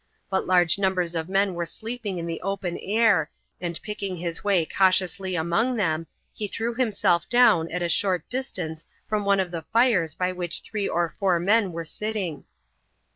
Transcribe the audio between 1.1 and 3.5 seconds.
of men were sleeping in the open air,